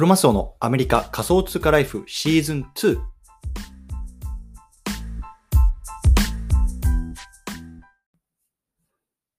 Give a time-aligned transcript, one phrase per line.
[0.00, 2.98] クロマスオのアメリカ仮想通貨ライフシーズン2。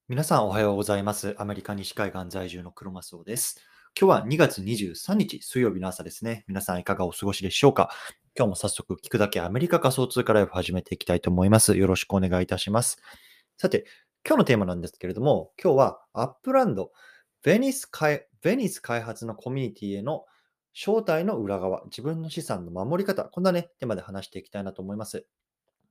[0.07, 1.33] 皆さんおはようございます。
[1.39, 3.59] アメリカ西海岸在住のクロマスオです。
[4.00, 6.45] 今日は2月23日水曜日の朝ですね。
[6.47, 7.89] 皆さんいかがお過ごしでしょうか？
[8.37, 11.75] 今日も早速聞くだけアメリカ仮想通貨ライフ始めていきたいと思います。
[11.75, 13.01] よろしくお願いいたします。
[13.57, 13.87] さて、
[14.23, 16.91] 今日のテーマなんですけれども、今日はアップランド、
[17.41, 20.25] ベニス開ベニス開発のコミュニティへの
[20.74, 25.25] 正体の裏側、自分の資産の守り方、こんなね、テーマで話していきたいなと思います。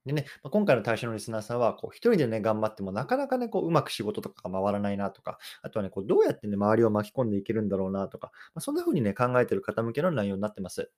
[0.06, 10.90] でね、まあ今回の対象のリスナーさんは、こう、一人でね、頑張っても、なかなかね、こう、うまく仕事とかが回らないなとか、あとはね、こう、どうやってね、周りを巻き込んでいけるんだろうなとか、まあ、そんな風にね、考えてる方向けの内容になってます。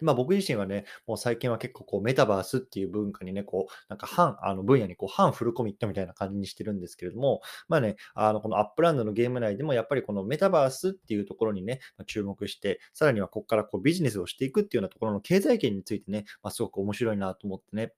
[0.00, 17.92] まあ、僕自身はね、もう最近は結構こうメタバースっていう文化にね、こう、なんか反、あの分野にこう反フルコミットみたいな感じにしてるんですけれども、まあね、あのこのアップランドのゲーム内でもやっぱりこのメタバースっていうところにね、注目して、さらにはここからこうビジネスをしていくっていうようなところの経済圏についてね、まあ、すごく面白いなと思ってね、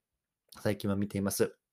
[0.61, 1.66] 最近は見ています。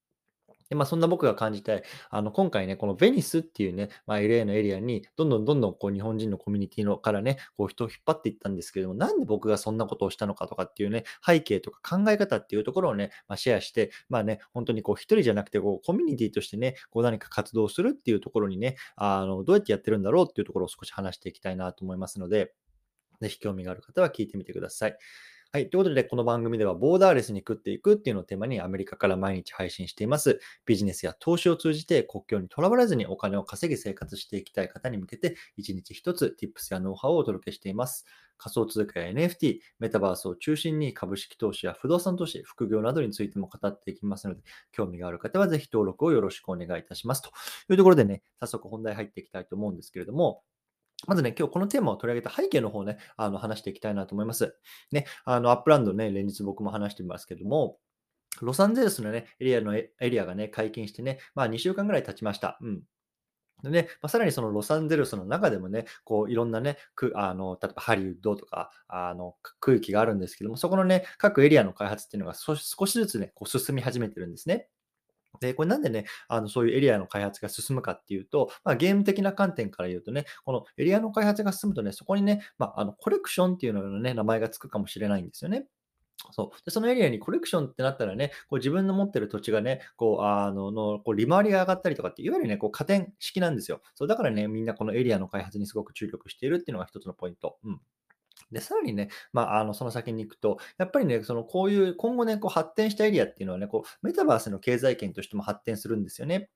[0.73, 22.55] でまあ、そんな僕が感じたい、あの今回ね、このベニスっていうね、まあ、LA のエリアに、どんどんどんどんこう日本人のコミュニティのからね、こう人を引っ張っていったんですけども、なんで僕がそんなことをしたのかとかっていうね、背景とか考え方っていうところをね、まあ、シェアして、まあね、本当にこう一人じゃなくてこう、コミュニティとしてね、こう何か活動するっていうところにね、あのどうやってやってるんだろうっていうところを少し話していきたいなと思いますので、
[23.21, 24.97] ぜひ興味がある方は聞いてみてください。
[25.55, 25.69] はい。
[25.69, 30.39] ということで、この番組では、ボーダーレスに食っていくっていうのをテーマにアメリカから毎日配信しています。
[30.65, 38.07] ビジネスや投資を通じて国境にとらわれずにお金を稼ぎ生活していきたい方に向けて、一日一つ Tips やノウハウをお届けしています。
[38.39, 47.21] 仮想通貨や NFT、メタバースを中心に株式投資や不動産投資、副業などについても語っていきますので、興味がある方はぜひ登録をよろしくお願いいたします。
[47.21, 47.29] と
[47.69, 50.41] いうところでね、早速本題入っていきたいと思うんですけれども、
[51.07, 54.55] まずね、今日このテーマを取り上げた背景の方をね、あの話していきたいなと思います。
[54.91, 57.77] ね、あのアップランドね、連日僕も話してますけども、
[58.41, 62.57] ロサンゼルスのね、エリアのエリアがね、解禁してね、まあ2週間ぐらい経ちました。
[62.61, 62.81] うん。
[63.63, 74.67] でね、まあ、さらにそのロサンゼルスの中でもね、こういろんなね、くあの例えばハリウッドとかあの区域があるんですけども、そこのね、各エリアの開発っていうのが少しずつね、こう進み始めてるんですね。
[75.39, 85.65] で、これなんでね、あのそういうエリアの開発が進むかっていうと、まあ、ゲーム的な観点から言うとね、このエリアの開発が進むとね、そこにね、まあ、あのコレクションっていうののね、名前がつくかもしれないんですよね。
[86.31, 93.81] そうでそのエリアにコレクションってなったらね、こう自分の持ってる土地がね、こうあののこう利回りが上がったりとかって、いわゆるね、こう加点式なんですよ。
[93.95, 97.57] そうだからね、みんなこのエリアの開発にすごく注力しているっていうのが一つのポイント。
[97.63, 97.81] うん
[98.53, 106.49] で、さらにね、まあ、あの、その先に行くと、やっぱりね、その、こういう、今後ね、こう発展したエリアっていうのはね、こう、メタバースの経済圏としても発展するんですよね。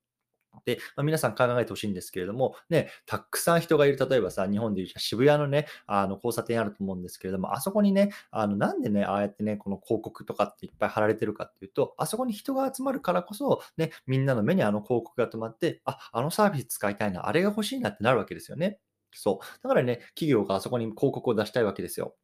[0.66, 18.80] で、まあ、皆さん考えてほしいんですけれども、ね、たくさん人がいる、例えばさ、日本でいう渋谷のね、あの交差点あると思うんですけれども、あそこにね、あのなんでね、ああやってね、この広告とかっていっぱい貼られてるかっていうと、あそこに人が集まるからこそ、ね、みんなの目にあの広告が止まって、あ、あのサービス使いたいな、あれが欲しいなってなるわけですよね。
[19.22, 19.64] そう。
[19.64, 22.16] だからね、企業があそこに広告を出したいわけですよ。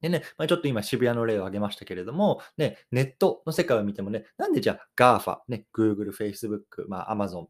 [0.00, 7.46] でね、まあ、ちょっと今渋谷の例を挙げましたけれども、ね、ネットの世界を見てもね、なんでじゃあ GAFA、ね、Google、Facebook、まあ、Amazon、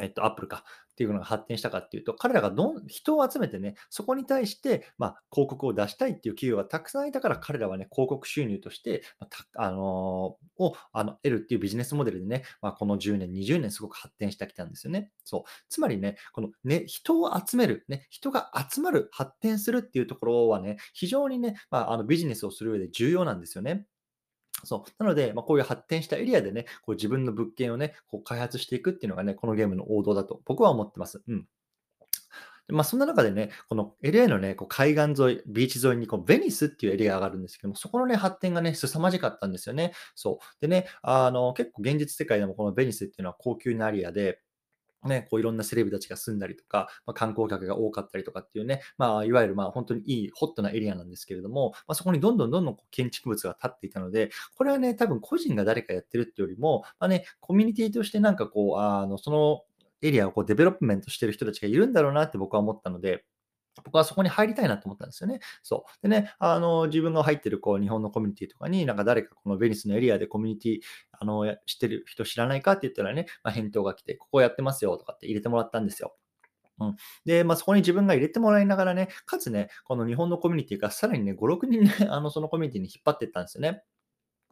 [0.00, 15.10] えっと、Apple かっていうのが発展したかっていうと、彼らがどん人を集めてね、そこに対して、まあ、広告を出したいっていう企業がたくさんいたから、彼らはね、広告収入として、まあのーをあの得るっていうビジネスモデルでね、まあ、この10年、20年すごく発展してきたんですよね。
[15.24, 15.42] そう。
[15.68, 23.86] つまりね、このね、人を集める、ね、人が集まる、発展するっていうところはね、非常にね、まあ、あのビジネスをする上で重要なんですよね。
[24.64, 25.02] そう。
[25.02, 31.22] なので、まあ、こういう発展したエリアでね、こう自分の物件をね、こう開発していくっていうのがね、このゲームの王道だと僕は思ってます。
[31.26, 31.46] うん。
[32.68, 39.92] まあ、そんな中でね、この LA のね、こう海岸沿い、ビーチ沿いにこうベニスっていうエリアがあるんですけども、そこのね、発展がね、凄まじかったんですよね。
[40.14, 40.60] そう。
[40.60, 44.40] でね、あの、結構現実世界でもこのベニスっていうのは高級なエリアで、
[45.08, 59.62] ね、こういろんなセレブたちが住んだりとか、まあ、観光客が多かったりとかっていうね、まあ、いわゆるまあ本当にいいホットなエリアなんですけれども、まあ、そこにどんどんどんどんこう建築物が建っていたので、これはね、多分個人が誰かやってるっていうよりも、まあね、コミュニティとしてなんかこう、あのその
[60.02, 63.24] エリアをこうデベロップメントしてる人たちがいるんだろうなって僕は思ったので、
[63.82, 65.40] 僕はそこに入りたいなと思ったんですよね。
[65.62, 66.02] そう。
[66.02, 70.80] でね、あの、自分が入ってるこう日本のコミュニティとかに、なんか誰かこのベニスのエリアでコミュニティ、
[71.12, 76.14] あの、知ってる人知らないかって言ったらね、まあ、返答が来て、ここやってますよとかって入れてもらったんですよ。
[76.80, 83.84] うん、で、まあ、そこに自分が入れてもらいながらね、かつね、この日本のコミュニティがさらにね、5、6人ね、あのそのコミュニティに引っ張っていったんですよね。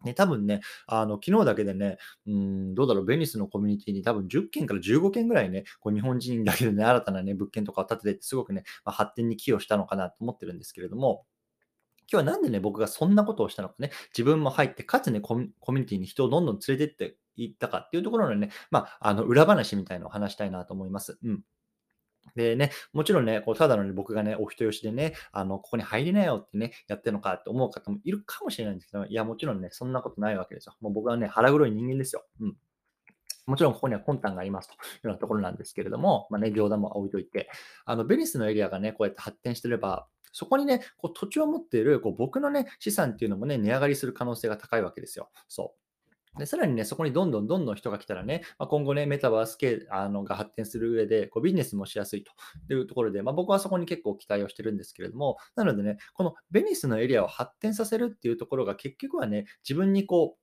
[0.04, 11.24] ね、多分ね、あの、昨日だけでね、うん、どうだろう、ベニスのコミュニティに多分10件から15件ぐらいね、こう日本人だけでね、新たなね、物件とかを建ててて、すごくね、まあ、発展に寄与したのかなと思ってるんですけれども、
[12.10, 21.18] 今日はなんでね、僕がそんなことをしたのかね、自分も入って、かつね、コミコミュニティに人をどんどん連れてっていったかっていうところのね、まあ、あの、裏話みたいなのを話したいなと思います。
[21.24, 21.42] うん。
[22.34, 30.74] でね、もちろんね、こうただのね、僕がね、お人よしでね、あの、ここに入りなよってね、やってるのかって思う方もいるかもしれないんですけど、いや、もちろんね、そんなことないわけですよ。
[30.80, 32.24] もう僕はね、腹黒い人間ですよ。
[32.40, 32.56] うん。
[33.46, 37.50] もちろんここには魂胆がありますというようなところなんですけれども、まあね、冗談も置いといて、
[37.84, 45.30] あの、ベニスのエリアがね、こうやって発展してれば、そこにね、こう土地を持っているこう僕のね、資産っていうのもね、値上がりする可能性が高いわけですよ。
[45.48, 45.81] そう。
[46.38, 60.42] で、さらにね、そこにどんどんどんどん人が来たらね、まあ、今後ね、メタバース系あのが発展する上で、こうビジネスもしやすいというところで、まあ、僕はそこに結構期待をしてるんですけれども、なのでね、このベニスのエリアを発展させるっていうところが結局はね、自分にこう、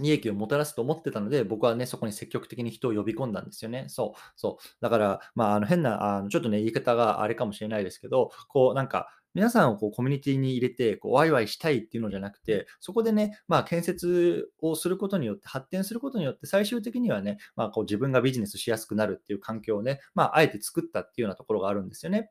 [0.00, 3.86] 利益をもたらすと思ってたので、僕はね、そこに積極的に人を呼び込んだんですよね。
[3.88, 4.64] そう、そう。
[4.80, 22.30] だから、まあ、あの変な、あのちょっとね、言い方があれかもしれないですけど、こう、なんか、皆さんをこうコミュニティに入れて、こうワイワイしたいっていうのじゃなくて、そこでね、まあ、建設をすることによって、発展することによって、最終的にはね、まあ、こう自分がビジネスしやすくなるっていう環境をね、まあ、あえて作ったっていうようなところがあるんですよね。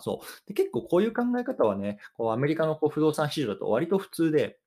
[0.00, 0.46] そう。
[0.46, 4.58] で結構こういう考え方はね、こうアメリカのこう不動産市場だと割と普通で、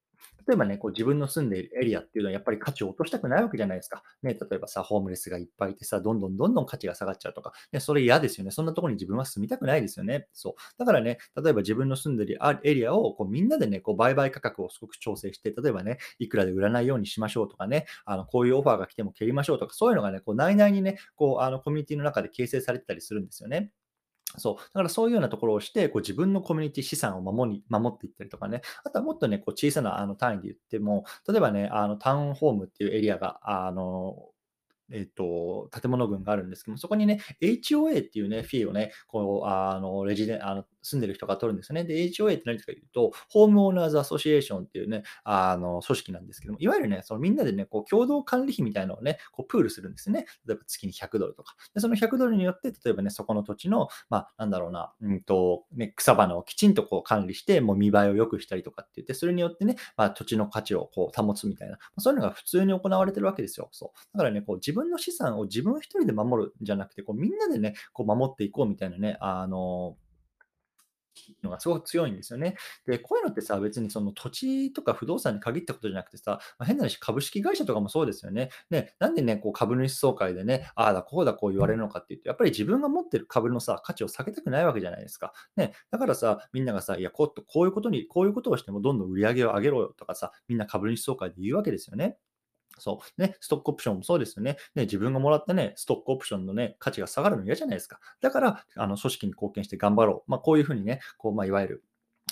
[0.47, 4.03] 例えばね、こう自分の住んでいるエリアっていうのはやっぱり価値を落としたくないわけじゃないですか。
[4.23, 8.51] ね、例えばさ、ホームレスがいっぱいいてさ、どんどんどんどん価値が下がっちゃうとか、ね、それ嫌ですよね。
[8.51, 10.27] そんなところに自分は住みたくないですよね。
[10.33, 10.53] そう。
[10.77, 23.71] だからね、例えば自分の住んでいるエリアをこうみんなでね、こう売買価格をすごく調整して、例えばね、いくらで売らないようにしましょうとかね、あのこういうオファーが来ても蹴りましょうとか、そういうのがね、こう内々にね、こうあのコミュニティの中で形成されてたりするんですよね。
[24.38, 24.56] そう。
[24.56, 34.31] だからそういうようなところをして、こう自分のコミュニティ資産を守り守っていったりとかね、あとはもっとね、こう小さなあの単位で言っても、例えばね、あのタウンホームっていうエリアが、あの、
[34.91, 41.83] えっと、建物群があるんですけども、そこにね、HOA っていうね、フィーをね、こう、あの、レジデン、あの、住んでる人が取るんですね。
[41.83, 50.25] で、HOA って何かというと、ホームオーナーズアソシエーションっていうね、あの、組織なんですけども、いわゆるね、そのみんなでね、こう、共同管理費みたいなのをね、こう、プールするんですね。
[50.47, 51.55] 例えば月に100ドルとか。
[51.73, 63.69] で、その100ドルによって、例えばね、そこの土地の、まあ、なんだろうな、うんと、ね、草花をきちんとこう管理して、もう見栄えを良くしたりとかって言って、それによってね、まあ、土地の価値をこう保つみたいな、そういうのが普通に行われてるわけですよ。
[63.71, 64.17] そう。
[64.17, 69.98] だからね、こう、自分分の資産を自分一人で守るんじゃなくて、こう、みんなでね、こう、守っていこうみたいなね、あの、
[71.44, 72.56] のがすごく強いんですよね。
[72.86, 78.50] で、こういうのってさ、別にその土地とか不動産に限ったことじゃなくてさ、まあ、変な話、株式会社とかもそうですよね。
[78.69, 85.34] ね、なんでね、こう株主総会でね、ああだ、こうだ、こう言われるのかって言って、やっぱり自分が持ってる株のさ、価値を下げたくないわけじゃないですか。
[85.56, 92.18] ね、だからさ、みんながさ、いや、こうこういうことに、こういうことをしてもどんどん売り上げを上げろよとかさ、みんな株主総会で言うわけですよね。
[92.81, 93.22] そう。
[93.22, 94.57] ね、ストックオプションもそうですよね。
[94.75, 98.00] ね、自分がもらったね、ストックオプションのね、価値が下がるの嫌じゃないですか。
[98.22, 100.31] だから、あの、組織に貢献して頑張ろう。
[100.31, 101.83] まあ、こういうふうにね、こう、まあ、いわゆる、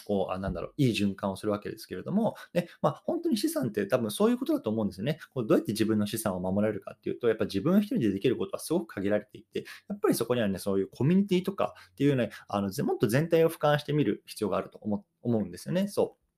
[0.06, 5.20] こう、あなんだろう、いい循環をするわけですけれども、ね、まあ、本当に資産って多分そういうことだと思うんですよね。
[5.34, 15.88] こうどうやって自分の資産を守られるかっていうと、やっぱ自分一人でできることはすごく限られていて、やっぱりそこにはね、そういうコミュニティとかっていうね、あのもっと全体を俯瞰してみる必要があると思思うんですよね。
[15.88, 16.29] そう。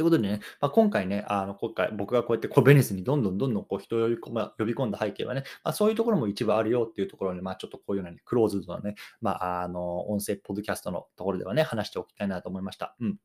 [0.00, 12.96] ということでね、まあ、今回ね、あの今回僕がこうやってこうベニスにどんどんどんどんこう人を呼び込,、まあ、呼び込んだ背景はね、まあ、そういうところも一部あるよっていうところで、まあ、ちょっとこういうような、ね、クローズドなね、まあ、あの音声ポッドキャストのところではね、話しておきたいなと思いました。
[12.98, 13.18] うん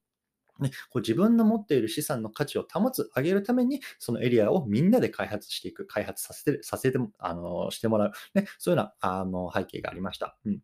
[0.59, 10.37] ね、こう自分の持っている資産の価値を保つ、上げるために、そのエリアをみんなで開発していく、開発させて、させてあのしてもらう、ね、そういうようなあの背景がありました。
[10.45, 10.59] うん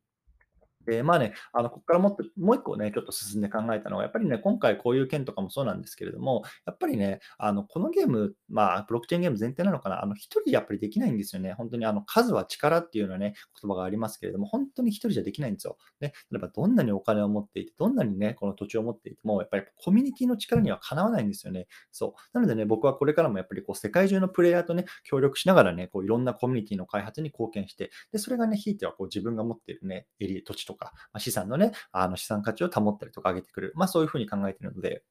[0.86, 11.54] で、まあね、あの、ここからもっと、もう一個ね、ちょっと進んで考えたのは、やっぱりね、今回こういう件とかもそうなんですけれども、やっぱりね、あの、このゲーム、まあ、ブロックチェーンゲーム前提なのかな、あの、一人でやっぱりできないんですよね。
[11.54, 15.78] 本当に、あの、数は力っていうようなね、言葉がありますけれども、本当に一人じゃできないんですよ。
[16.00, 21.68] ね、例えば、どんなにお金を持っていて、どんなにね、この土地を持っていても、やっぱりコミュニティの力にはかなわないんですよね。
[21.92, 22.14] そう。
[22.34, 33.74] なのでね、僕はこれからもやっぱりこう、世界中のプレイヤーとね、協力しながらね、こう、いろんなコミュニティの開発に貢献して、で、それがね、ひいてはこう、自分が持っているね、エリ、土地ととか、ま、資産のね、あの資産価値を保ったりとか上げてくる。
[33.76, 35.04] まあそういうふうに考えてるので、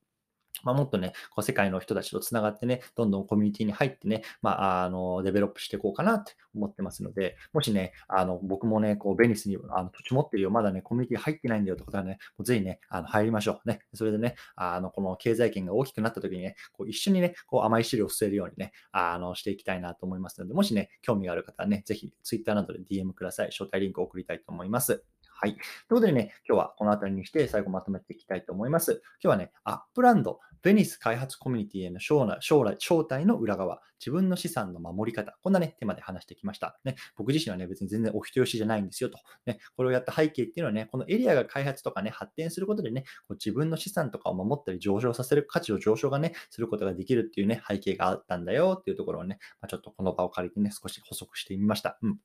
[0.63, 4.51] まあ、もっとね、こう世界の人たちとつながってね、どんどんコミュニティに入ってね、ま
[4.81, 13.69] あ、あの、デベロップしていこうかなって思ってますので、もしね、あの、僕もね、こう、ベニスにあの土地持ってるよ、まだね、コミュニティ入ってないんだよってことはね、もうぜひね、あの入りましょう。
[13.69, 13.81] ね。
[13.95, 23.49] それでね、あの、この経済圏が大きくなった時にね、こう一緒にね、こう甘い汁を吸えるようにね、あの、していきたいなと思いますので、もしね、興味がある方はね、ぜひ Twitter などで DM ください。
[23.49, 25.05] 招待リンクを送りたいと思います。
[25.43, 25.55] はい。
[25.55, 29.01] ということでね、今日はこの辺りにして最後まとめていきたいと思います。
[29.25, 36.79] 今日はね、アップランド、ベニス開発コミュニティへの招待招待招待の裏側、自分の資産の守り方、こんなね、テーマで話してきました。
[36.85, 39.17] ね、僕自身はね、別に全然お人よしじゃないんですよと。
[39.47, 51.99] ね、これをやった背景っていうのはね、このエリアが開発とかね、発展することでね、こう自分の資産とかを守ったり上昇させる、価値を上昇がね、することができるっていうね、背景があったんだよっていうところをね、まあ、ちょっとこの場を借りてね、少し補足してみました。
[52.03, 52.19] うん。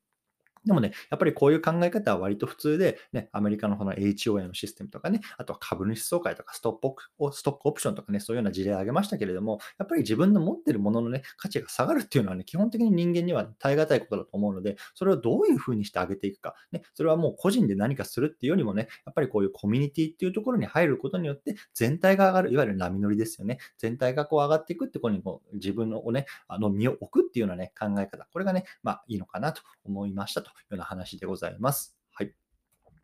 [0.65, 6.95] でもね、やっぱりこういう考え方は割と普通で、ね、アメリカのこの HOA のシステムとかね、あとは株主総会とかストップ
[7.33, 23.59] ストックオプションとかね、そういうような事例を挙げましたけれども、やっぱり自分の持ってるもののね、価値が下がるっていうのはね、基本的に人間には耐え難いことだと思うので、それをどういうふうにして上げていくか、ね、それはもう個人で何かするっていうよりもね、やっぱりこういうコミュニティっていうところに入ることによって、全体が上がる、いわゆる波乗りですよね。
[23.77, 31.97] 全体がこう上がっていくってころにも自分のね、あの身を置くっていうようなね、考え方、これがね、まあいいのかなと思いましたというような話でございます。
[32.13, 32.33] はい。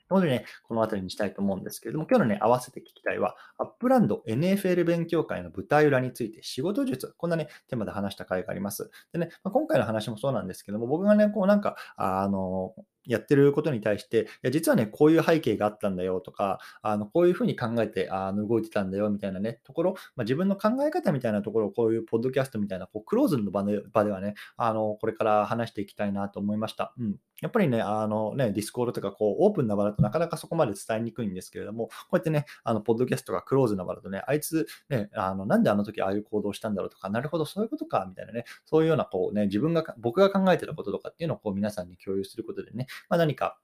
[0.10, 8.92] なのでね、この辺りにしたいと思うんですけれども、今日のね、合わせて聞きたいは、アップランド NFL 勉強会の舞台裏について仕事術、こんなね、テーマで話した回があります。
[9.14, 12.74] でね、まあ、今回の話もそうなんですけども、僕がね、こうなんか、あの、
[13.06, 26.94] やってることに対して、いや実はね、こういう背景があったんだよとか、あのこういうふうに考えてあの動いてたんだよみたいなね、ところ、まあ、自分の考え方みたいなところをこういうポッドキャストみたいなこうクローズの場で場ではね、あのこれから話していきたいなと思いました。
[27.00, 43.58] うん、やっぱりね、あのね、ディスコードとかこうオープンな場だとなかなかそこまで伝えにくいんですけれども、こうやってね、あのポッドキャストがクローズな場だとね、あいつ、ね、あのなんであの時ああいう行動したんだろうとか、なるほど、そういうことか、みたいなね、そういうようなこうね、自分が、僕が考えてたこととかっていうのをこう皆さんに共有することでね、まあ、何か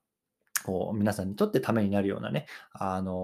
[0.64, 3.18] こう、皆さんにとってためになるようなね、あの、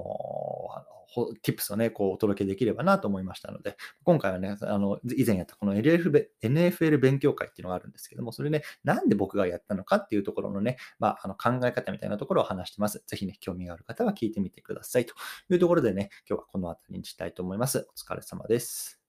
[1.43, 13.03] tips をね、こうお届けできればなと思いましたので、今回はね、あの、以前やったこの NFL 勉強会っていうのがあるんですけども、それね、なんで僕がやったのかっていうところのね、まあ、あの考え方みたいなところを話してます。
[13.05, 15.13] ぜひね、興味がある方は聞いてみてくださいと
[15.49, 17.87] いうところでね、今日はこの辺りにしたいと思います。
[17.89, 19.02] お疲れ様です。